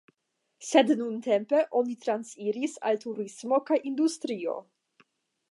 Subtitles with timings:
[0.67, 4.59] Sed nuntempe oni transiris al turismo kaj industrio.